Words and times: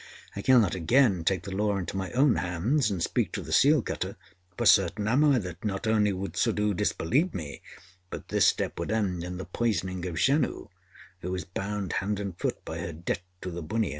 I 0.35 0.41
cannot 0.41 0.73
again 0.73 1.23
take 1.23 1.43
the 1.43 1.51
law 1.55 1.77
into 1.77 1.95
my 1.95 2.11
own 2.13 2.37
hands, 2.37 2.89
and 2.89 3.03
speak 3.03 3.31
to 3.33 3.43
the 3.43 3.53
seal 3.53 3.83
cutter; 3.83 4.17
for 4.57 4.65
certain 4.65 5.07
am 5.07 5.23
I 5.23 5.37
that, 5.37 5.63
not 5.63 5.85
only 5.85 6.11
would 6.11 6.35
Suddhoo 6.35 6.73
disbelieve 6.73 7.35
me, 7.35 7.61
but 8.09 8.29
this 8.29 8.47
step 8.47 8.79
would 8.79 8.89
end 8.91 9.23
in 9.23 9.37
the 9.37 9.45
poisoning 9.45 10.03
of 10.07 10.15
Janoo, 10.15 10.69
who 11.19 11.35
is 11.35 11.45
bound 11.45 11.93
hand 11.93 12.19
and 12.19 12.35
foot 12.35 12.65
by 12.65 12.79
her 12.79 12.93
debt 12.93 13.21
to 13.43 13.51
the 13.51 13.61
bunnia. 13.61 13.89